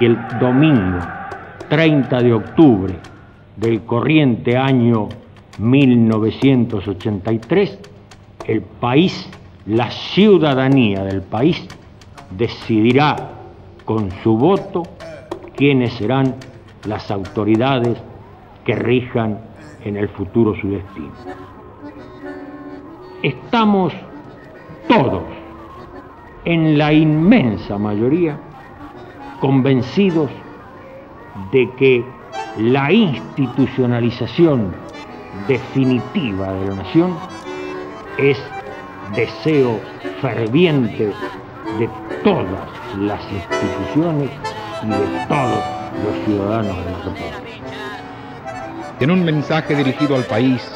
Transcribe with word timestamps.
y 0.00 0.04
el 0.04 0.18
domingo 0.38 1.00
30 1.68 2.22
de 2.22 2.32
octubre 2.32 2.94
del 3.56 3.82
corriente 3.82 4.56
año 4.56 5.08
1983, 5.58 7.78
el 8.46 8.62
país, 8.62 9.28
la 9.66 9.90
ciudadanía 9.90 11.02
del 11.04 11.22
país, 11.22 11.66
decidirá 12.30 13.16
con 13.84 14.12
su 14.22 14.36
voto 14.36 14.84
quiénes 15.56 15.94
serán 15.94 16.36
las 16.86 17.10
autoridades 17.10 17.98
que 18.64 18.76
rijan 18.76 19.40
en 19.84 19.96
el 19.96 20.08
futuro 20.08 20.54
su 20.60 20.70
destino. 20.70 21.10
Estamos 23.22 23.92
todos, 24.86 25.24
en 26.44 26.78
la 26.78 26.92
inmensa 26.92 27.76
mayoría, 27.78 28.38
convencidos 29.40 30.30
de 31.52 31.70
que 31.76 32.04
la 32.58 32.92
institucionalización 32.92 34.74
definitiva 35.46 36.52
de 36.52 36.68
la 36.68 36.74
nación 36.74 37.14
es 38.18 38.38
deseo 39.14 39.80
ferviente 40.20 41.12
de 41.78 41.88
todas 42.24 42.68
las 42.98 43.20
instituciones 43.32 44.30
y 44.82 44.88
de 44.88 45.26
todos 45.28 45.64
los 46.04 46.24
ciudadanos 46.24 46.76
de 46.76 46.90
la 46.90 46.98
República. 46.98 47.48
En 49.00 49.10
un 49.12 49.24
mensaje 49.24 49.76
dirigido 49.76 50.16
al 50.16 50.24
país, 50.24 50.68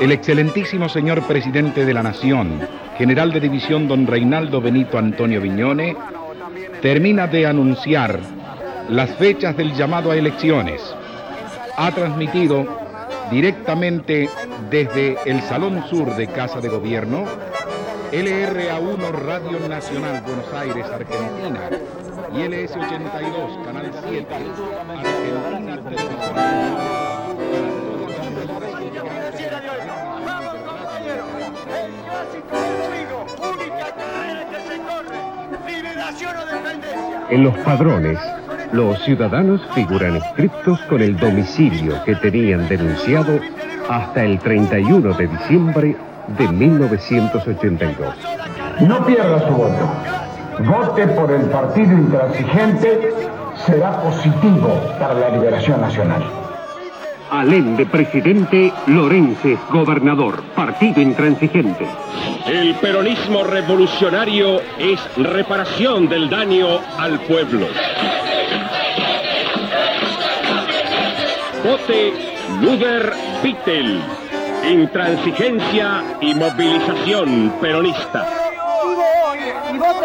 el 0.00 0.12
excelentísimo 0.12 0.88
señor 0.88 1.22
presidente 1.26 1.84
de 1.84 1.92
la 1.92 2.02
Nación, 2.02 2.60
general 2.96 3.32
de 3.32 3.40
división 3.40 3.88
don 3.88 4.06
Reinaldo 4.06 4.60
Benito 4.60 4.96
Antonio 4.96 5.40
Viñone, 5.40 5.96
termina 6.80 7.26
de 7.26 7.46
anunciar 7.46 8.20
las 8.88 9.10
fechas 9.16 9.56
del 9.56 9.74
llamado 9.74 10.10
a 10.10 10.16
elecciones. 10.16 10.82
Ha 11.76 11.90
transmitido 11.92 12.66
directamente 13.30 14.28
desde 14.70 15.16
el 15.26 15.42
Salón 15.42 15.84
Sur 15.88 16.14
de 16.16 16.26
Casa 16.28 16.60
de 16.60 16.68
Gobierno, 16.68 17.24
LRA1 18.12 19.10
Radio 19.12 19.68
Nacional 19.68 20.22
Buenos 20.24 20.52
Aires, 20.52 20.86
Argentina, 20.86 21.70
y 22.32 22.38
LS82 22.38 23.64
Canal 23.64 23.90
7, 24.08 24.34
Argentina. 25.72 26.26
En 37.30 37.42
los 37.42 37.56
padrones, 37.58 38.18
los 38.72 38.98
ciudadanos 39.02 39.60
figuran 39.74 40.16
inscriptos 40.16 40.80
con 40.82 41.00
el 41.00 41.16
domicilio 41.16 42.02
que 42.04 42.14
tenían 42.16 42.68
denunciado 42.68 43.38
hasta 43.88 44.24
el 44.24 44.38
31 44.38 45.12
de 45.14 45.26
diciembre 45.26 45.96
de 46.38 46.48
1982. 46.48 48.14
No 48.80 49.04
pierda 49.06 49.48
su 49.48 49.54
voto. 49.54 49.90
Vote 50.60 51.06
por 51.08 51.30
el 51.30 51.42
partido 51.46 51.92
intransigente. 51.92 53.12
Será 53.66 54.00
positivo 54.02 54.80
para 54.98 55.14
la 55.14 55.30
liberación 55.30 55.80
nacional. 55.80 56.45
Alén 57.30 57.76
de 57.76 57.86
presidente, 57.86 58.72
Lorences 58.86 59.58
gobernador, 59.70 60.42
partido 60.54 61.00
intransigente. 61.00 61.84
El 62.46 62.74
peronismo 62.76 63.42
revolucionario 63.42 64.60
es 64.78 65.00
reparación 65.16 66.08
del 66.08 66.30
daño 66.30 66.78
al 66.96 67.18
pueblo. 67.20 67.66
Vote 71.64 72.12
Luder 72.62 73.12
Vittel. 73.42 74.00
Intransigencia 74.70 76.04
y 76.20 76.32
movilización 76.32 77.52
peronista. 77.60 78.45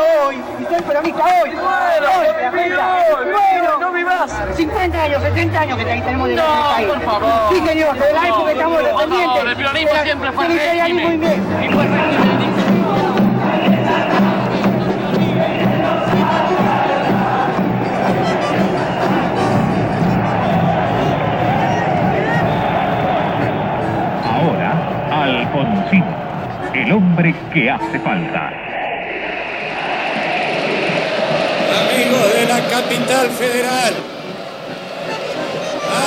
Hoy, 0.01 0.35
y 0.59 0.63
soy 0.65 0.81
peronista 0.81 1.23
hoy. 1.25 1.49
Hoy, 1.51 3.31
bueno, 3.31 3.77
no 3.79 3.91
vivas. 3.91 4.31
50 4.55 5.03
años, 5.03 5.21
70 5.23 5.59
años 5.59 5.77
que 5.77 5.85
tenemos 5.85 6.27
de 6.27 6.35
No, 6.35 6.43
país. 6.73 6.87
por 6.87 7.01
favor. 7.01 7.31
Sí, 7.53 7.61
señor, 7.67 7.93
de 7.93 8.13
la 8.13 8.27
época 8.27 8.51
estamos 8.51 8.83
dependientes. 8.83 9.43
el 9.45 9.55
peronismo 9.55 9.95
siempre 10.03 10.31
fue 10.31 10.45
imperialismo 10.45 11.09
régimen. 11.09 11.63
Y 11.63 11.69
fue. 11.73 11.87
Ahora, 24.25 24.71
Alfonsín, 25.23 26.03
el 26.73 26.91
hombre 26.91 27.35
que 27.53 27.69
hace 27.69 27.99
falta. 27.99 28.51
Capital 32.71 33.29
federal, 33.31 33.93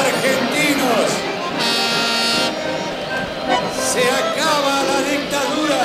argentinos, 0.00 1.10
se 3.92 4.02
acaba 4.10 4.82
la 4.82 4.98
dictadura. 5.10 5.76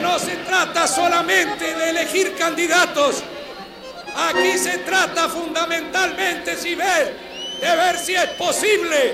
No 0.00 0.18
se 0.18 0.36
trata 0.36 0.88
solamente 0.88 1.74
de 1.74 1.90
elegir 1.90 2.34
candidatos, 2.36 3.22
aquí 4.30 4.56
se 4.56 4.78
trata 4.78 5.28
fundamentalmente, 5.28 6.56
si 6.56 6.74
de 6.74 7.76
ver 7.76 7.98
si 7.98 8.14
es 8.14 8.28
posible 8.38 9.12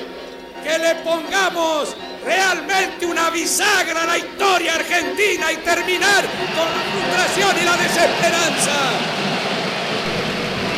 que 0.62 0.78
le 0.78 0.94
pongamos 1.03 1.97
realmente 2.25 3.06
una 3.06 3.31
bisagra 3.31 4.03
a 4.03 4.06
la 4.06 4.19
historia 4.19 4.75
argentina 4.75 5.53
y 5.53 5.56
terminar 5.56 6.25
con 6.56 6.66
la 6.66 6.83
frustración 6.93 7.56
y 7.60 7.65
la 7.65 7.77
desesperanza. 7.77 8.72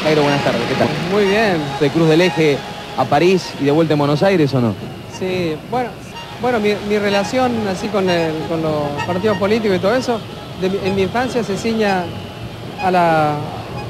Jairo, 0.05 0.23
buenas 0.23 0.45
tardes, 0.45 0.63
¿qué 0.69 0.75
tal? 0.75 0.89
Muy 1.11 1.25
bien. 1.25 1.59
¿De 1.81 1.91
Cruz 1.91 2.09
del 2.09 2.21
Eje 2.21 2.59
a 2.97 3.05
París 3.05 3.51
y 3.61 3.65
de 3.65 3.71
vuelta 3.71 3.95
a 3.95 3.97
Buenos 3.97 4.23
Aires 4.23 4.53
o 4.55 4.61
no? 4.61 4.75
Sí, 5.19 5.57
bueno, 5.71 5.91
bueno 6.41 6.61
mi, 6.61 6.75
mi 6.89 6.99
relación 6.99 7.67
así 7.69 7.89
con, 7.89 8.09
el- 8.11 8.35
con 8.49 8.63
los 8.63 9.03
partidos 9.07 9.39
políticos 9.39 9.77
y 9.77 9.81
todo 9.81 9.95
eso, 9.95 10.21
de 10.61 10.67
en 10.87 10.95
mi 10.95 11.03
infancia 11.03 11.43
se 11.43 11.57
ciña 11.57 12.05
a 12.83 12.91
la- 12.91 13.37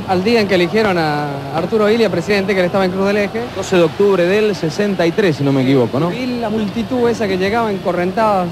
al 0.09 0.23
día 0.23 0.41
en 0.41 0.49
que 0.49 0.55
eligieron 0.57 0.99
a 0.99 1.29
Arturo 1.57 1.89
Ilia, 1.91 2.11
presidente, 2.11 2.53
que 2.55 2.61
él 2.61 2.67
estaba 2.67 2.85
en 2.85 2.91
Cruz 2.91 3.07
del 3.07 3.17
Eje. 3.19 3.41
12 3.57 3.77
de 3.77 3.83
octubre 3.83 4.27
del 4.27 4.55
63, 4.55 5.37
si 5.37 5.43
no 5.45 5.53
me 5.53 5.63
equivoco, 5.63 5.99
¿no? 5.99 6.11
Vi 6.11 6.27
la 6.41 6.51
multitud 6.51 7.09
esa 7.09 7.27
que 7.27 7.39
llegaba 7.39 7.71
en 7.71 7.79
correntadas 7.79 8.49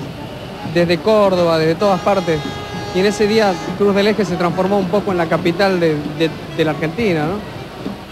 desde 0.74 0.98
Córdoba, 0.98 1.58
desde 1.58 1.74
todas 1.74 2.00
partes. 2.00 2.38
Y 2.94 3.00
en 3.00 3.06
ese 3.06 3.26
día 3.26 3.52
Cruz 3.78 3.94
del 3.94 4.06
Eje 4.08 4.24
se 4.24 4.36
transformó 4.36 4.78
un 4.78 4.86
poco 4.88 5.12
en 5.12 5.18
la 5.18 5.26
capital 5.26 5.78
de, 5.80 5.94
de- 6.18 6.30
de 6.56 6.64
la 6.64 6.70
Argentina, 6.72 7.20
¿no? 7.26 7.34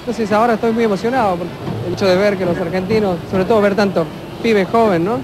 Entonces 0.00 0.30
ahora 0.32 0.54
estoy 0.54 0.72
muy 0.72 0.84
emocionado 0.84 1.36
por 1.36 1.46
el 1.86 1.92
hecho 1.92 2.06
de 2.06 2.16
ver 2.16 2.36
que 2.36 2.44
los 2.46 2.56
argentinos, 2.58 3.16
sobre 3.30 3.44
todo 3.44 3.60
ver 3.60 3.74
tanto 3.74 4.04
pibe 4.42 4.64
joven, 4.66 5.04
¿no? 5.04 5.18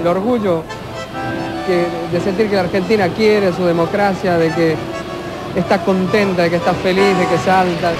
El 0.00 0.06
orgullo 0.06 0.62
que- 1.66 1.86
de 2.16 2.22
sentir 2.24 2.48
que 2.48 2.54
la 2.56 2.62
Argentina 2.62 3.08
quiere 3.08 3.52
su 3.52 3.64
democracia, 3.64 4.36
de 4.38 4.48
que 4.50 4.76
está 5.56 5.82
contenta, 5.82 6.42
de 6.42 6.50
que 6.50 6.56
está 6.56 6.74
feliz, 6.74 7.18
de 7.18 7.26
que 7.26 7.38
salta. 7.38 7.92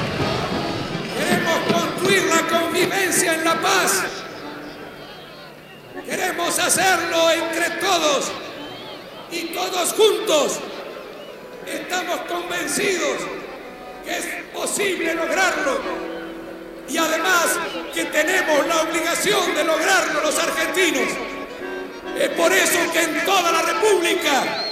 Queremos 1.16 1.58
construir 1.72 2.22
la 2.24 2.58
convivencia 2.58 3.34
en 3.34 3.44
la 3.44 3.54
paz. 3.54 4.02
Queremos 6.04 6.58
hacerlo 6.58 7.30
entre 7.30 7.70
todos 7.80 8.30
y 9.32 9.40
todos 9.46 9.92
juntos. 9.94 10.60
Estamos 11.66 12.20
convencidos 12.28 13.16
que 14.04 14.18
es 14.18 14.26
posible 14.54 15.14
lograrlo 15.14 15.80
y 16.88 16.96
además 16.96 17.58
que 17.92 18.04
tenemos 18.04 18.66
la 18.66 18.82
obligación 18.82 19.54
de 19.54 19.64
lograrlo 19.64 20.20
los 20.20 20.38
argentinos. 20.38 21.08
Es 22.18 22.28
por 22.30 22.52
eso 22.52 22.78
que 22.92 23.02
en 23.02 23.24
toda 23.24 23.50
la 23.50 23.62
República 23.62 24.65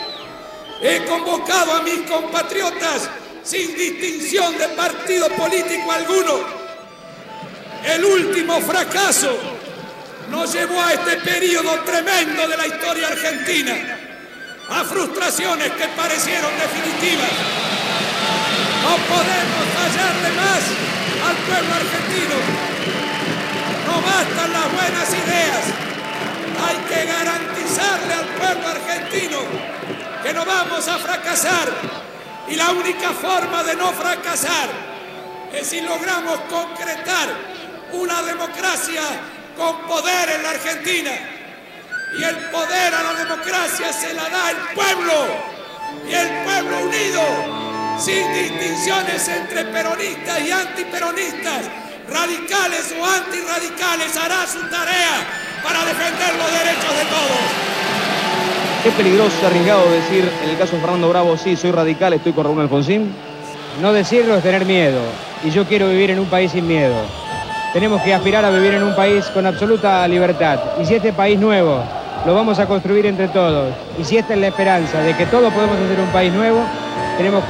he 0.80 1.04
convocado 1.04 1.72
a 1.72 1.82
mis 1.82 2.00
compatriotas 2.10 3.08
sin 3.42 3.76
distinción 3.76 4.56
de 4.56 4.68
partido 4.70 5.28
político 5.30 5.92
alguno. 5.92 6.64
El 7.84 8.04
último 8.04 8.60
fracaso 8.60 9.36
nos 10.30 10.52
llevó 10.52 10.80
a 10.80 10.94
este 10.94 11.16
periodo 11.18 11.80
tremendo 11.80 12.48
de 12.48 12.56
la 12.56 12.66
historia 12.66 13.08
argentina, 13.08 13.98
a 14.70 14.84
frustraciones 14.84 15.70
que 15.72 15.88
parecieron 15.88 16.50
definitivas. 16.58 17.30
No 18.82 18.96
podemos 19.14 19.64
fallarle 19.74 20.30
más 20.36 20.62
al 21.28 21.36
pueblo 21.36 21.74
argentino. 21.74 22.36
No 23.86 24.00
bastan 24.00 24.52
las 24.52 24.72
buenas 24.72 25.08
ideas. 25.10 25.64
Hay 26.66 26.76
que 26.88 27.06
garantizarle 27.12 28.14
al 28.14 28.26
pueblo 28.26 28.68
argentino 28.68 29.38
que 30.24 30.32
no 30.32 30.44
vamos 30.46 30.88
a 30.88 30.98
fracasar. 30.98 31.68
Y 32.48 32.56
la 32.56 32.70
única 32.70 33.10
forma 33.10 33.62
de 33.62 33.76
no 33.76 33.92
fracasar 33.92 34.68
es 35.52 35.66
si 35.66 35.82
logramos 35.82 36.40
concretar 36.50 37.28
una 37.92 38.22
democracia 38.22 39.02
con 39.56 39.82
poder 39.82 40.30
en 40.30 40.42
la 40.42 40.50
Argentina. 40.50 41.10
Y 42.18 42.24
el 42.24 42.36
poder 42.50 42.94
a 42.94 43.02
la 43.02 43.14
democracia 43.14 43.92
se 43.92 44.14
la 44.14 44.28
da 44.30 44.50
el 44.50 44.56
pueblo. 44.74 45.26
Y 46.08 46.14
el 46.14 46.44
pueblo 46.44 46.78
unido, 46.86 47.22
sin 47.98 48.32
distinciones 48.32 49.28
entre 49.28 49.64
peronistas 49.66 50.40
y 50.40 50.50
antiperonistas, 50.50 51.66
radicales 52.08 52.94
o 52.98 53.04
antirradicales, 53.04 54.16
hará 54.16 54.46
su 54.46 54.60
tarea 54.70 55.60
para 55.62 55.84
defender 55.84 56.34
los 56.36 56.50
derechos 56.50 56.96
de 56.96 57.04
todos. 57.04 57.23
Es 58.84 58.92
peligroso, 58.92 59.46
arriesgado 59.46 59.90
decir, 59.90 60.30
en 60.44 60.50
el 60.50 60.58
caso 60.58 60.76
de 60.76 60.82
Fernando 60.82 61.08
Bravo, 61.08 61.38
sí, 61.38 61.56
soy 61.56 61.70
radical, 61.70 62.12
estoy 62.12 62.32
con 62.32 62.44
Raúl 62.44 62.60
Alfonsín. 62.60 63.14
No 63.80 63.94
decirlo 63.94 64.36
es 64.36 64.42
tener 64.42 64.66
miedo. 64.66 65.00
Y 65.42 65.48
yo 65.48 65.64
quiero 65.64 65.88
vivir 65.88 66.10
en 66.10 66.18
un 66.18 66.26
país 66.26 66.52
sin 66.52 66.66
miedo. 66.66 66.94
Tenemos 67.72 68.02
que 68.02 68.12
aspirar 68.12 68.44
a 68.44 68.50
vivir 68.50 68.74
en 68.74 68.82
un 68.82 68.94
país 68.94 69.24
con 69.32 69.46
absoluta 69.46 70.06
libertad. 70.06 70.60
Y 70.78 70.84
si 70.84 70.96
este 70.96 71.14
país 71.14 71.40
nuevo 71.40 71.82
lo 72.26 72.34
vamos 72.34 72.58
a 72.58 72.66
construir 72.66 73.06
entre 73.06 73.28
todos, 73.28 73.72
y 73.98 74.04
si 74.04 74.18
esta 74.18 74.34
es 74.34 74.40
la 74.40 74.48
esperanza 74.48 75.00
de 75.00 75.16
que 75.16 75.24
todos 75.26 75.50
podemos 75.54 75.76
hacer 75.78 75.98
un 75.98 76.12
país 76.12 76.30
nuevo, 76.34 76.60
tenemos 77.16 77.42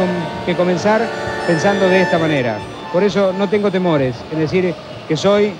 que 0.46 0.54
comenzar 0.54 1.02
pensando 1.48 1.88
de 1.88 2.02
esta 2.02 2.16
manera. 2.16 2.58
Por 2.92 3.02
eso 3.02 3.32
no 3.36 3.48
tengo 3.48 3.72
temores 3.72 4.14
en 4.30 4.38
decir 4.38 4.72
que 5.08 5.16
soy 5.16 5.52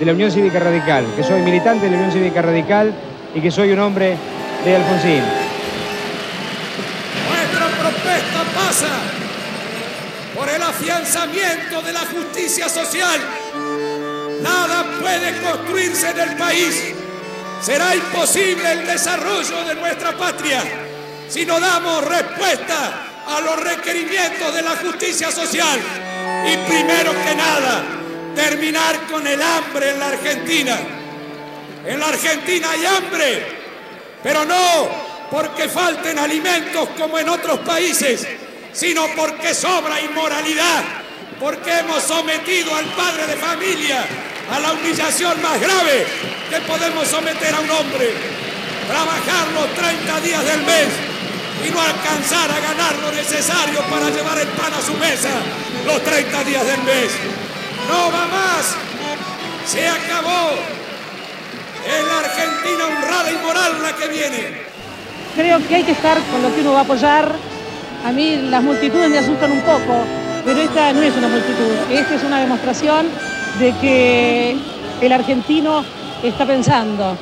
de 0.00 0.04
la 0.04 0.12
Unión 0.12 0.32
Cívica 0.32 0.58
Radical, 0.58 1.04
que 1.14 1.22
soy 1.22 1.42
militante 1.42 1.84
de 1.84 1.92
la 1.92 1.96
Unión 1.98 2.12
Cívica 2.12 2.42
Radical 2.42 2.92
y 3.36 3.40
que 3.40 3.52
soy 3.52 3.70
un 3.70 3.78
hombre 3.78 4.16
de 4.64 4.76
Alfonsín. 4.76 5.22
Nuestra 7.28 7.66
propuesta 7.78 8.44
pasa 8.54 8.88
por 10.34 10.48
el 10.48 10.62
afianzamiento 10.62 11.82
de 11.82 11.92
la 11.92 12.00
justicia 12.00 12.68
social. 12.68 13.20
Nada 14.42 14.84
puede 15.00 15.40
construirse 15.40 16.10
en 16.10 16.20
el 16.20 16.36
país 16.36 16.94
será 17.60 17.94
imposible 17.94 18.72
el 18.72 18.86
desarrollo 18.86 19.64
de 19.64 19.74
nuestra 19.74 20.16
patria 20.16 20.62
si 21.28 21.44
no 21.44 21.60
damos 21.60 22.04
respuesta 22.04 23.06
a 23.26 23.40
los 23.40 23.62
requerimientos 23.62 24.54
de 24.54 24.62
la 24.62 24.76
justicia 24.76 25.30
social. 25.30 25.78
Y 26.46 26.56
primero 26.68 27.12
que 27.12 27.34
nada, 27.34 27.84
terminar 28.34 29.06
con 29.10 29.24
el 29.26 29.40
hambre 29.40 29.90
en 29.90 30.00
la 30.00 30.08
Argentina. 30.08 30.78
En 31.86 32.00
la 32.00 32.08
Argentina 32.08 32.70
hay 32.70 32.86
hambre, 32.86 33.59
pero 34.22 34.44
no 34.44 35.10
porque 35.30 35.68
falten 35.68 36.18
alimentos 36.18 36.88
como 36.98 37.18
en 37.18 37.28
otros 37.28 37.60
países, 37.60 38.26
sino 38.72 39.06
porque 39.16 39.54
sobra 39.54 40.00
inmoralidad, 40.00 40.82
porque 41.38 41.78
hemos 41.78 42.02
sometido 42.02 42.74
al 42.74 42.86
padre 42.86 43.26
de 43.26 43.36
familia 43.36 44.04
a 44.50 44.58
la 44.58 44.72
humillación 44.72 45.40
más 45.40 45.60
grave 45.60 46.06
que 46.50 46.60
podemos 46.62 47.06
someter 47.06 47.54
a 47.54 47.60
un 47.60 47.70
hombre. 47.70 48.10
Trabajar 48.88 49.46
los 49.54 49.72
30 49.74 50.20
días 50.20 50.44
del 50.44 50.62
mes 50.62 50.88
y 51.64 51.70
no 51.70 51.80
alcanzar 51.80 52.50
a 52.50 52.58
ganar 52.58 52.96
lo 52.96 53.12
necesario 53.12 53.80
para 53.82 54.10
llevar 54.10 54.38
el 54.38 54.48
pan 54.48 54.74
a 54.74 54.82
su 54.82 54.94
mesa 54.94 55.30
los 55.86 56.02
30 56.02 56.44
días 56.44 56.66
del 56.66 56.82
mes. 56.82 57.12
No 57.88 58.10
va 58.10 58.26
más. 58.26 58.74
Se 59.66 59.86
acabó. 59.86 60.79
Es 61.86 62.06
la 62.06 62.18
Argentina 62.18 62.86
honrada 62.86 63.30
y 63.32 63.46
moral 63.46 63.82
la 63.82 63.96
que 63.96 64.08
viene. 64.08 64.70
Creo 65.34 65.66
que 65.66 65.74
hay 65.76 65.84
que 65.84 65.92
estar 65.92 66.18
con 66.30 66.42
lo 66.42 66.54
que 66.54 66.60
uno 66.60 66.72
va 66.72 66.80
a 66.80 66.82
apoyar. 66.82 67.32
A 68.04 68.12
mí 68.12 68.36
las 68.50 68.62
multitudes 68.62 69.08
me 69.10 69.18
asustan 69.18 69.52
un 69.52 69.60
poco, 69.60 70.04
pero 70.44 70.60
esta 70.60 70.92
no 70.92 71.02
es 71.02 71.16
una 71.16 71.28
multitud. 71.28 71.72
Esta 71.90 72.14
es 72.14 72.22
una 72.24 72.40
demostración 72.40 73.06
de 73.58 73.72
que 73.80 74.56
el 75.00 75.12
argentino 75.12 75.84
está 76.22 76.46
pensando. 76.46 77.16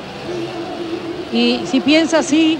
Y 1.31 1.61
si 1.65 1.79
piensa 1.79 2.19
así, 2.19 2.57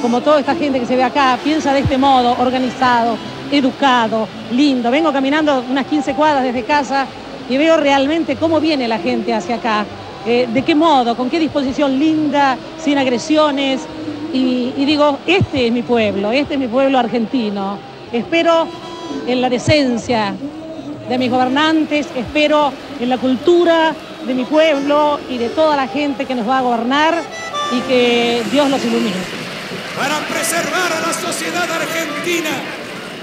como 0.00 0.20
toda 0.20 0.40
esta 0.40 0.54
gente 0.54 0.80
que 0.80 0.86
se 0.86 0.96
ve 0.96 1.04
acá, 1.04 1.38
piensa 1.42 1.72
de 1.72 1.80
este 1.80 1.98
modo, 1.98 2.36
organizado, 2.38 3.16
educado, 3.50 4.28
lindo. 4.50 4.90
Vengo 4.90 5.12
caminando 5.12 5.64
unas 5.70 5.86
15 5.86 6.14
cuadras 6.14 6.42
desde 6.42 6.64
casa 6.64 7.06
y 7.48 7.56
veo 7.56 7.76
realmente 7.76 8.36
cómo 8.36 8.60
viene 8.60 8.88
la 8.88 8.98
gente 8.98 9.34
hacia 9.34 9.56
acá. 9.56 9.84
Eh, 10.26 10.48
de 10.50 10.62
qué 10.62 10.74
modo, 10.74 11.16
con 11.16 11.28
qué 11.28 11.38
disposición 11.38 11.98
linda, 11.98 12.56
sin 12.82 12.96
agresiones. 12.96 13.82
Y, 14.32 14.72
digo, 14.84 15.18
este 15.26 15.66
es 15.66 15.72
mi 15.72 15.82
pueblo, 15.82 16.32
este 16.32 16.54
es 16.54 16.60
mi 16.60 16.66
pueblo 16.66 16.98
argentino. 16.98 17.78
Espero 18.12 18.66
en 19.26 19.40
la 19.40 19.48
decencia 19.48 20.34
de 21.08 21.18
mis 21.18 21.30
gobernantes, 21.30 22.08
espero 22.16 22.72
en 22.98 23.08
la 23.10 23.18
cultura 23.18 23.94
de 24.26 24.34
mi 24.34 24.44
pueblo 24.44 25.20
y 25.28 25.38
de 25.38 25.50
toda 25.50 25.76
la 25.76 25.86
gente 25.86 26.24
que 26.24 26.34
nos 26.34 26.48
va 26.48 26.58
a 26.58 26.62
gobernar 26.62 27.14
y 27.70 27.80
que 27.82 28.42
Dios 28.50 28.68
los 28.70 28.84
ilumine. 28.84 29.14
Para 29.96 30.18
preservar 30.20 30.92
a 30.92 31.06
la 31.06 31.12
sociedad 31.12 31.70
argentina 31.70 32.50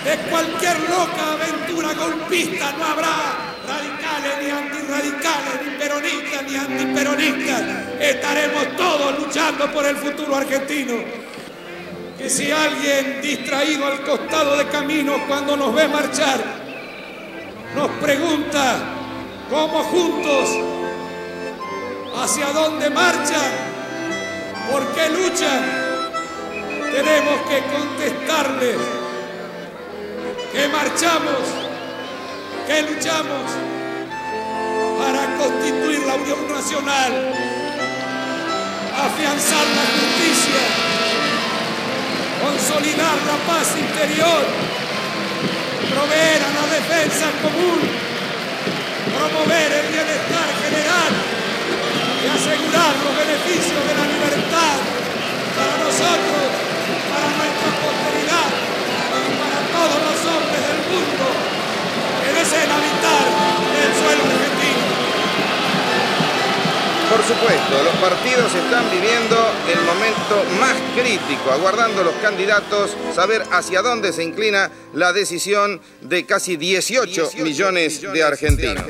de 0.06 0.30
cualquier 0.30 0.80
loca 0.90 1.34
aventura 1.34 1.94
golpista 1.94 2.72
no 2.78 2.86
habrá 2.86 3.36
radicales 3.68 4.34
ni 4.46 4.52
antirradicales, 5.02 5.66
ni 5.66 5.78
peronistas 5.78 6.44
ni 6.44 6.56
antiperonistas. 6.56 7.62
Estaremos 8.00 8.76
todos 8.78 9.20
luchando 9.20 9.72
por 9.72 9.86
el 9.86 9.96
futuro 9.96 10.36
argentino. 10.36 10.96
Que 12.18 12.30
si 12.30 12.52
alguien 12.52 13.22
distraído 13.22 13.88
al 13.88 14.02
costado 14.04 14.56
de 14.58 14.68
camino 14.68 15.16
cuando 15.28 15.58
nos 15.58 15.74
ve 15.74 15.88
marchar, 15.88 16.40
nos 17.76 17.90
pregunta 18.00 18.76
cómo 19.50 19.84
juntos, 19.84 20.50
hacia 22.16 22.48
dónde 22.52 22.90
marchan, 22.90 23.52
por 24.72 24.86
qué 24.94 25.10
luchan, 25.10 25.92
tenemos 26.92 27.42
que 27.50 27.64
contestarles 27.74 28.78
que 30.52 30.68
marchamos, 30.68 31.42
que 32.68 32.82
luchamos 32.84 33.71
constituir 35.42 36.00
la 36.06 36.16
Unión 36.16 36.48
Nacional, 36.48 37.12
afianzar 39.08 39.66
la 39.80 39.86
justicia, 39.98 40.62
consolidar 42.46 43.18
la 43.32 43.38
paz 43.50 43.68
interior, 43.86 44.42
proveer 45.94 46.42
a 46.44 46.52
la 46.60 46.66
defensa 46.78 47.28
común, 47.42 47.80
supuesto, 67.32 67.84
los 67.84 67.96
partidos 67.96 68.54
están 68.54 68.90
viviendo 68.92 69.38
el 69.72 69.80
momento 69.86 70.44
más 70.60 70.76
crítico, 70.96 71.52
aguardando 71.52 72.04
los 72.04 72.14
candidatos 72.16 72.92
saber 73.16 73.44
hacia 73.52 73.82
dónde 73.82 74.12
se 74.12 74.24
inclina 74.24 74.70
la 74.94 75.14
decisión 75.14 75.80
de 76.02 76.26
casi 76.26 76.58
18 76.58 77.32
millones 77.38 78.02
de 78.02 78.24
argentinos. 78.24 78.84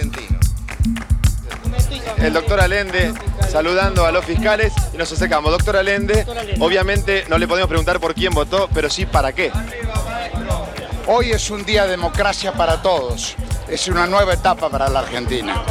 El 2.17 2.33
doctor 2.33 2.61
Allende 2.61 3.13
saludando 3.49 4.05
a 4.05 4.11
los 4.11 4.25
fiscales 4.25 4.73
y 4.93 4.97
nos 4.97 5.11
acercamos. 5.11 5.51
Doctor 5.51 5.77
Allende, 5.77 6.25
obviamente 6.59 7.25
no 7.29 7.37
le 7.37 7.47
podemos 7.47 7.67
preguntar 7.67 7.99
por 7.99 8.15
quién 8.15 8.33
votó, 8.33 8.69
pero 8.73 8.89
sí 8.89 9.05
para 9.05 9.33
qué. 9.33 9.51
Hoy 11.05 11.31
es 11.31 11.49
un 11.51 11.63
día 11.63 11.83
de 11.83 11.91
democracia 11.91 12.53
para 12.53 12.81
todos. 12.81 13.35
Es 13.67 13.87
una 13.87 14.07
nueva 14.07 14.33
etapa 14.33 14.69
para 14.69 14.89
la 14.89 14.99
Argentina. 14.99 15.63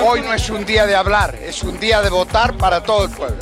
Hoy 0.00 0.20
no 0.20 0.32
es 0.32 0.48
un 0.50 0.64
día 0.64 0.86
de 0.86 0.94
hablar, 0.94 1.34
es 1.42 1.62
un 1.62 1.78
día 1.78 2.00
de 2.02 2.10
votar 2.10 2.54
para 2.54 2.82
todo 2.82 3.04
el 3.04 3.10
pueblo. 3.10 3.38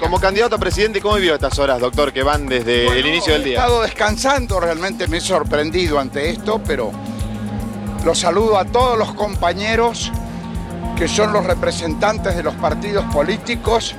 Como 0.00 0.20
candidato 0.20 0.56
a 0.56 0.58
presidente, 0.58 1.00
¿cómo 1.00 1.14
vivió 1.14 1.34
estas 1.34 1.58
horas, 1.58 1.80
doctor, 1.80 2.12
que 2.12 2.22
van 2.22 2.46
desde 2.46 2.86
el 2.86 3.06
inicio 3.06 3.32
del 3.32 3.42
He 3.42 3.44
día? 3.46 3.58
estado 3.58 3.82
descansando, 3.82 4.60
realmente 4.60 5.06
me 5.08 5.18
he 5.18 5.20
sorprendido 5.20 5.98
ante 5.98 6.30
esto, 6.30 6.60
pero 6.66 6.90
los 8.04 8.18
saludo 8.18 8.58
a 8.58 8.64
todos 8.66 8.98
los 8.98 9.14
compañeros 9.14 10.12
que 10.98 11.08
son 11.08 11.32
los 11.32 11.44
representantes 11.44 12.36
de 12.36 12.42
los 12.42 12.54
partidos 12.54 13.04
políticos, 13.12 13.94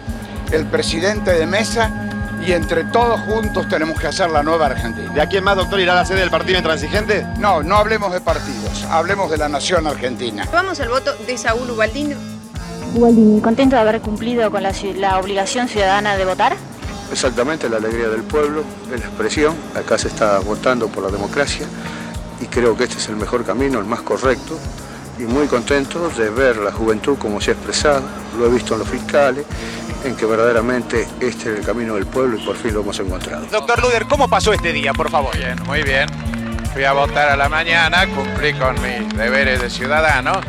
el 0.52 0.66
presidente 0.68 1.34
de 1.34 1.46
mesa, 1.46 2.07
y 2.48 2.54
entre 2.54 2.86
todos 2.86 3.20
juntos 3.22 3.68
tenemos 3.68 4.00
que 4.00 4.08
hacer 4.08 4.30
la 4.30 4.42
nueva 4.42 4.68
Argentina. 4.68 5.12
¿De 5.12 5.20
aquí 5.22 5.36
en 5.36 5.44
más, 5.44 5.58
doctor, 5.58 5.80
irá 5.82 5.92
a 5.92 5.96
la 5.98 6.06
sede 6.06 6.22
del 6.22 6.30
partido 6.30 6.58
intransigente? 6.58 7.26
No, 7.40 7.62
no 7.62 7.76
hablemos 7.76 8.14
de 8.14 8.22
partidos, 8.22 8.86
hablemos 8.90 9.30
de 9.30 9.38
la 9.38 9.50
nación 9.50 9.86
argentina. 9.86 10.48
Vamos 10.54 10.80
al 10.80 10.88
voto 10.88 11.14
de 11.28 11.38
Saúl 11.38 11.70
Ubaldín. 11.72 12.16
Ubaldín, 12.96 13.42
¿contento 13.42 13.76
de 13.76 13.82
haber 13.82 14.00
cumplido 14.00 14.50
con 14.50 14.64
la, 14.64 14.72
ci- 14.72 14.96
la 14.96 15.20
obligación 15.20 15.68
ciudadana 15.68 16.16
de 16.16 16.26
votar? 16.26 16.56
exactamente 17.12 17.70
la 17.70 17.78
alegría 17.78 18.10
del 18.10 18.24
pueblo, 18.24 18.64
es 18.94 19.00
la 19.00 19.06
expresión. 19.06 19.56
Acá 19.76 19.98
se 19.98 20.08
está 20.10 20.40
votando 20.40 20.88
por 20.90 21.04
la 21.04 21.10
democracia 21.10 21.66
y 22.42 22.46
creo 22.48 22.76
que 22.78 22.84
este 22.86 22.98
es 22.98 23.08
el 23.10 23.16
mejor 23.16 23.46
camino, 23.46 23.80
el 23.80 23.86
más 23.86 24.02
correcto. 24.02 24.58
Y 25.18 25.24
muy 25.24 25.48
contento 25.48 26.10
de 26.10 26.30
ver 26.30 26.58
la 26.58 26.72
juventud 26.72 27.18
como 27.18 27.40
se 27.42 27.52
ha 27.52 27.54
expresado, 27.56 28.02
lo 28.38 28.46
he 28.46 28.50
visto 28.50 28.74
en 28.74 28.80
los 28.80 28.90
fiscales, 28.90 29.46
en 30.04 30.16
que 30.16 30.26
verdaderamente 30.26 31.08
este 31.20 31.54
es 31.54 31.60
el 31.60 31.66
camino 31.66 31.96
del 31.96 32.06
pueblo 32.06 32.38
y 32.38 32.46
por 32.46 32.56
fin 32.56 32.74
lo 32.74 32.82
hemos 32.82 33.00
encontrado. 33.00 33.46
Doctor 33.48 33.82
Luder, 33.82 34.06
¿cómo 34.06 34.28
pasó 34.28 34.54
este 34.54 34.74
día, 34.74 34.94
por 34.94 35.10
favor? 35.10 35.36
Bien, 35.36 35.56
muy 35.66 35.84
bien. 35.84 36.08
Fui 36.74 36.84
a 36.84 36.94
votar 36.94 37.30
a 37.30 37.36
la 37.36 37.50
mañana, 37.50 38.08
cumplí 38.08 38.54
con 38.54 38.76
mis 38.82 39.18
deberes 39.18 39.62
de 39.62 39.70
ciudadano. 39.70 40.42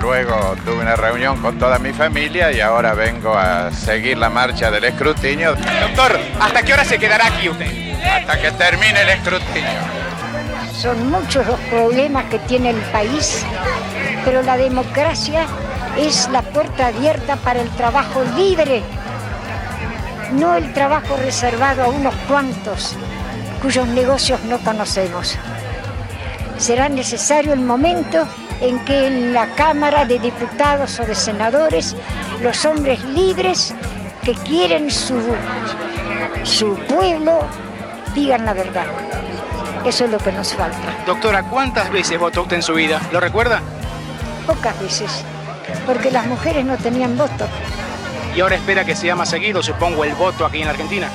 Luego 0.00 0.56
tuve 0.64 0.80
una 0.80 0.96
reunión 0.96 1.40
con 1.40 1.58
toda 1.58 1.78
mi 1.78 1.92
familia 1.92 2.50
y 2.50 2.60
ahora 2.60 2.94
vengo 2.94 3.34
a 3.34 3.70
seguir 3.70 4.18
la 4.18 4.30
marcha 4.30 4.70
del 4.70 4.84
escrutinio. 4.84 5.54
Doctor, 5.54 6.18
¿hasta 6.40 6.62
qué 6.62 6.72
hora 6.72 6.84
se 6.84 6.98
quedará 6.98 7.26
aquí 7.26 7.48
usted? 7.48 7.94
Hasta 8.02 8.40
que 8.40 8.50
termine 8.52 9.02
el 9.02 9.10
escrutinio. 9.10 10.02
Son 10.74 11.10
muchos 11.10 11.46
los 11.46 11.60
problemas 11.60 12.24
que 12.24 12.38
tiene 12.40 12.70
el 12.70 12.80
país, 12.90 13.44
pero 14.24 14.42
la 14.42 14.56
democracia 14.56 15.46
es 15.96 16.28
la 16.30 16.42
puerta 16.42 16.88
abierta 16.88 17.36
para 17.36 17.60
el 17.60 17.68
trabajo 17.70 18.22
libre, 18.36 18.82
no 20.32 20.54
el 20.54 20.72
trabajo 20.72 21.16
reservado 21.16 21.84
a 21.84 21.88
unos 21.88 22.14
cuantos 22.28 22.96
cuyos 23.60 23.86
negocios 23.88 24.42
no 24.44 24.58
conocemos. 24.58 25.36
Será 26.58 26.88
necesario 26.88 27.52
el 27.52 27.60
momento 27.60 28.26
en 28.60 28.78
que 28.84 29.06
en 29.06 29.32
la 29.32 29.46
Cámara 29.54 30.04
de 30.04 30.18
Diputados 30.18 30.98
o 31.00 31.04
de 31.04 31.14
Senadores 31.14 31.96
los 32.40 32.64
hombres 32.64 33.02
libres 33.04 33.74
que 34.24 34.34
quieren 34.34 34.90
su, 34.90 35.20
su 36.44 36.74
pueblo 36.88 37.46
digan 38.14 38.44
la 38.44 38.52
verdad. 38.52 38.86
Eso 39.84 40.04
es 40.04 40.10
lo 40.10 40.18
que 40.18 40.32
nos 40.32 40.54
falta. 40.54 40.96
Doctora, 41.06 41.42
¿cuántas 41.44 41.90
veces 41.90 42.18
votó 42.18 42.42
usted 42.42 42.56
en 42.56 42.62
su 42.62 42.74
vida? 42.74 43.00
¿Lo 43.12 43.18
recuerda? 43.18 43.60
Pocas 44.46 44.80
veces, 44.80 45.24
porque 45.86 46.10
las 46.10 46.26
mujeres 46.26 46.64
no 46.64 46.76
tenían 46.76 47.16
voto. 47.16 47.46
Y 48.34 48.40
ahora 48.40 48.56
espera 48.56 48.84
que 48.84 48.96
sea 48.96 49.14
más 49.14 49.28
seguido, 49.28 49.62
supongo, 49.62 50.02
el 50.04 50.14
voto 50.14 50.44
aquí 50.46 50.62
en 50.62 50.68
Argentina. 50.68 51.10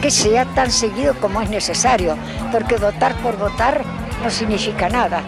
Que 0.00 0.10
sea 0.10 0.46
tan 0.54 0.70
seguido 0.70 1.12
como 1.14 1.42
es 1.42 1.50
necesario, 1.50 2.16
porque 2.52 2.76
votar 2.76 3.14
por 3.16 3.36
votar 3.36 3.82
no 4.22 4.30
significa 4.30 4.88
nada. 4.88 5.22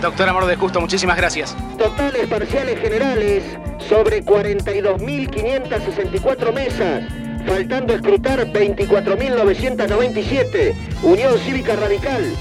Doctora 0.00 0.32
Moro 0.32 0.46
de 0.46 0.56
Justo, 0.56 0.80
muchísimas 0.80 1.16
gracias. 1.16 1.54
Totales 1.78 2.26
parciales 2.26 2.80
generales 2.80 3.44
sobre 3.88 4.24
42.564 4.24 6.52
mesas. 6.52 7.04
Faltando 7.46 7.94
escrutar 7.94 8.44
24.997. 8.46 10.74
Unión 11.02 11.38
Cívica 11.38 11.76
Radical. 11.76 12.34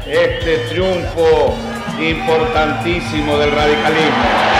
este 0.06 0.58
triunfo 0.70 1.54
importantísimo 2.00 3.36
del 3.38 3.50
radicalismo. 3.52 4.57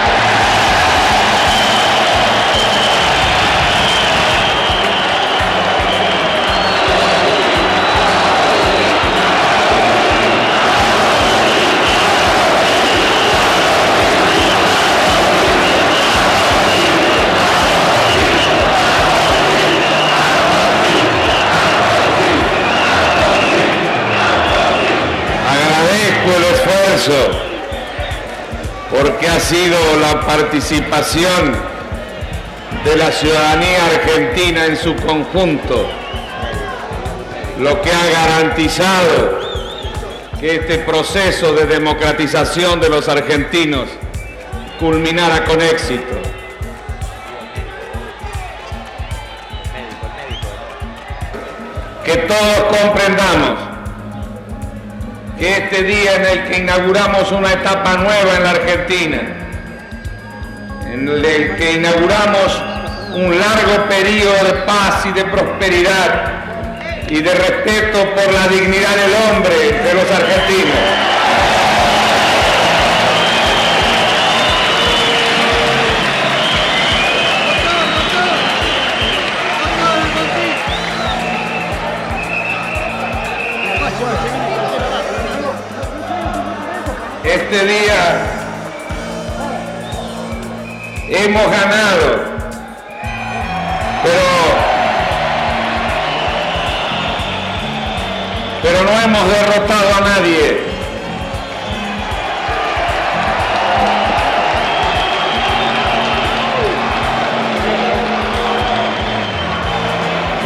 Porque 28.91 29.29
ha 29.29 29.41
sido 29.41 29.79
la 30.01 30.21
participación 30.21 31.57
de 32.85 32.97
la 32.97 33.13
ciudadanía 33.13 33.87
argentina 33.87 34.67
en 34.67 34.77
su 34.77 34.95
conjunto 34.97 35.89
lo 37.59 37.83
que 37.83 37.91
ha 37.91 38.07
garantizado 38.07 39.41
que 40.39 40.57
este 40.57 40.79
proceso 40.79 41.53
de 41.55 41.67
democratización 41.67 42.81
de 42.81 42.89
los 42.89 43.09
argentinos 43.09 43.89
culminara 44.79 45.45
con 45.45 45.61
éxito. 45.61 46.15
Que 52.05 52.17
todos 52.19 52.81
comprendamos 52.81 53.68
que 55.39 55.51
este 55.57 55.83
día 55.85 56.17
en 56.17 56.25
el 56.25 56.49
que 56.49 56.59
inauguramos 56.59 57.31
una 57.33 57.53
etapa 57.53 57.97
nueva 57.97 58.37
en 58.37 58.43
la 58.43 58.51
Argentina, 58.51 59.21
en 60.91 61.09
el 61.09 61.57
que 61.57 61.73
inauguramos 61.75 62.63
un 63.15 63.39
largo 63.39 63.89
periodo 63.89 64.45
de 64.45 64.53
paz 64.67 65.07
y 65.07 65.13
de 65.13 65.25
prosperidad, 65.25 66.39
y 67.09 67.21
de 67.21 67.35
respeto 67.35 68.15
por 68.15 68.33
la 68.33 68.49
dignidad 68.49 68.97
del 68.97 69.13
hombre 69.31 69.55
de 69.55 69.95
los 69.95 70.11
argentinos. 70.11 71.08
Este 87.29 87.63
día 87.67 88.23
hemos 91.11 91.51
ganado, 91.51 92.25
pero, 94.03 94.29
pero 98.63 98.83
no 98.83 99.01
hemos 99.03 99.29
derrotado 99.29 99.95
a 99.95 100.01
nadie. 100.01 100.59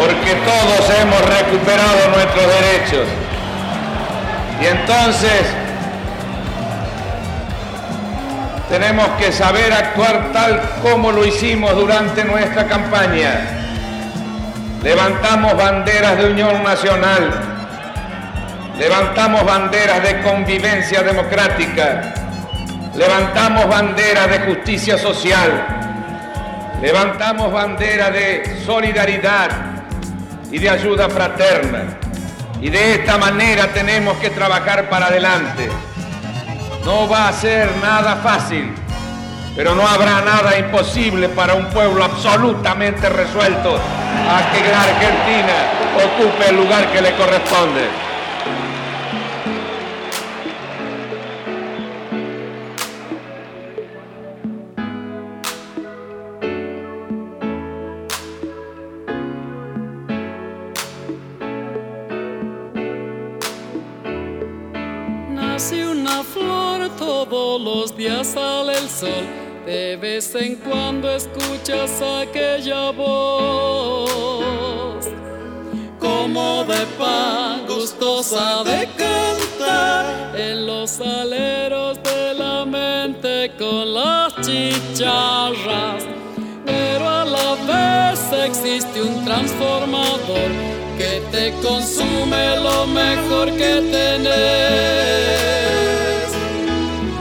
Porque 0.01 0.35
todos 0.35 0.99
hemos 1.01 1.21
recuperado 1.27 2.09
nuestros 2.09 2.47
derechos. 2.49 3.09
Y 4.61 4.67
entonces 4.67 5.62
tenemos 8.73 9.07
que 9.19 9.31
saber 9.33 9.71
actuar 9.71 10.33
tal 10.33 10.63
como 10.81 11.13
lo 11.13 11.27
hicimos 11.27 11.77
durante 11.77 12.25
nuestra 12.25 12.67
campaña. 12.67 13.61
Levantamos 14.83 15.55
banderas 15.59 16.17
de 16.17 16.31
unión 16.31 16.63
nacional, 16.63 17.35
levantamos 18.79 19.45
banderas 19.45 20.03
de 20.03 20.23
convivencia 20.23 21.03
democrática, 21.03 22.15
levantamos 22.97 23.69
banderas 23.69 24.31
de 24.31 24.39
justicia 24.41 24.97
social, 24.97 25.51
levantamos 26.81 27.53
banderas 27.53 28.11
de 28.11 28.63
solidaridad 28.65 29.51
y 30.51 30.59
de 30.59 30.71
ayuda 30.71 31.11
fraterna. 31.11 31.99
Y 32.59 32.71
de 32.71 32.95
esta 32.95 33.19
manera 33.19 33.67
tenemos 33.67 34.17
que 34.17 34.31
trabajar 34.31 34.89
para 34.89 35.09
adelante. 35.09 35.69
No 36.85 37.09
va 37.09 37.29
a 37.29 37.33
ser 37.33 37.77
nada 37.77 38.17
fácil, 38.17 38.73
pero 39.55 39.75
no 39.75 39.87
habrá 39.87 40.21
nada 40.21 40.59
imposible 40.59 41.29
para 41.29 41.55
un 41.55 41.67
pueblo 41.67 42.03
absolutamente 42.03 43.09
resuelto 43.09 43.77
a 43.77 44.53
que 44.53 44.69
la 44.69 44.83
Argentina 44.83 45.53
ocupe 45.97 46.51
el 46.51 46.57
lugar 46.57 46.91
que 46.91 47.01
le 47.01 47.15
corresponde. 47.15 48.12
Nace 65.53 65.87
una 65.87 66.25
flor, 66.25 66.89
todos 66.99 67.61
los 67.61 67.95
días 67.95 68.29
sale 68.29 68.73
el 68.73 68.89
sol. 68.89 69.27
De 69.67 69.97
vez 69.97 70.35
en 70.35 70.57
cuando 70.57 71.11
escuchas 71.15 72.01
aquella 72.01 72.91
voz, 72.91 74.15
como 75.99 76.65
de 76.65 76.87
pan, 76.99 77.67
gustosa 77.67 78.65
de 78.65 78.89
cantar 78.97 80.35
en 80.41 80.65
los 80.67 80.99
aleros 81.03 82.03
de 82.03 82.33
la 82.33 82.65
mente 82.65 83.53
con 83.59 83.93
las 83.93 84.35
chicharras. 84.37 86.07
Pero 86.65 87.07
a 87.07 87.27
la 87.27 87.57
vez 87.67 88.33
existe 88.47 89.03
un 89.03 89.23
transformador 89.23 90.72
que 91.03 91.21
te 91.33 91.45
consume 91.67 92.45
lo 92.67 92.87
mejor 92.87 93.47
que 93.61 93.73
tenés. 93.97 94.31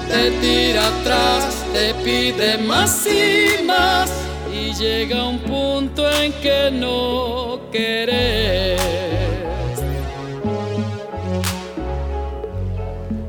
Te 0.08 0.24
tira 0.44 0.82
atrás, 0.88 1.66
te 1.74 1.94
pide 2.06 2.60
más 2.60 3.08
y 3.08 3.64
más 3.64 4.12
y 4.54 4.74
llega 4.74 5.28
un 5.28 5.40
punto 5.40 6.02
en 6.22 6.32
que 6.44 6.70
no 6.72 7.62
querés. 7.72 8.80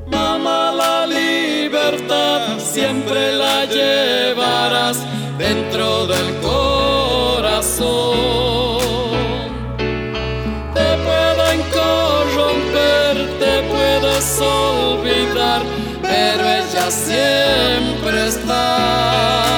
Mamá, 0.07 0.73
la 0.83 1.07
libertad 1.07 2.59
siempre 2.59 3.33
la 3.43 3.65
llevarás 3.65 4.99
dentro 5.39 6.07
del 6.07 6.29
corazón. 6.43 6.82
Siempre 16.93 18.27
está. 18.29 19.52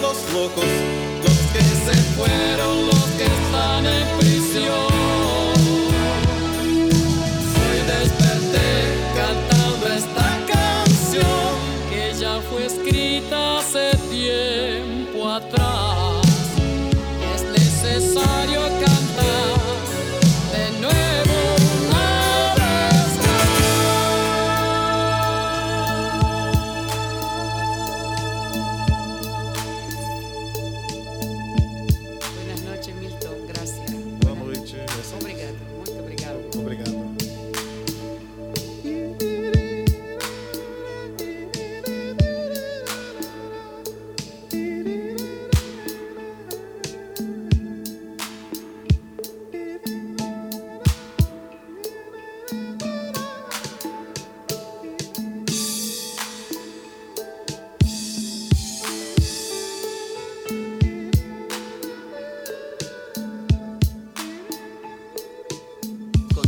Los 0.00 0.32
locos, 0.32 0.64
los 1.22 1.38
que 1.52 1.60
se 1.60 1.94
fueron, 2.16 2.86
los 2.86 3.04
que 3.16 3.24
están 3.24 3.86
en 3.86 4.18
prisión. 4.18 4.85